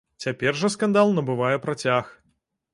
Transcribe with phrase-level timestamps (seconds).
[0.23, 2.13] Цяпер жа скандал набывае працяг.